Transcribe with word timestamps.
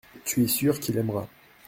Tu 0.25 0.45
es 0.45 0.47
sûr 0.47 0.79
qu’il 0.79 0.97
aimera. 0.97 1.27